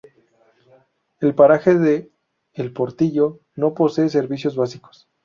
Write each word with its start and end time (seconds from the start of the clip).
El 1.19 1.35
paraje 1.35 1.75
de 1.77 2.09
El 2.53 2.73
Portillo 2.73 3.41
no 3.53 3.75
posee 3.75 4.09
servicios 4.09 4.55
básicos. 4.55 5.07